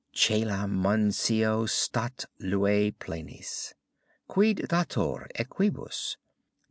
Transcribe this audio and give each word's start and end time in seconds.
coelica 0.15 0.67
mansio 0.67 1.67
stat 1.69 2.25
lue 2.39 2.91
plenis; 2.93 3.75
Quid 4.27 4.65
datur 4.67 5.27
et 5.35 5.47
quibus? 5.47 6.17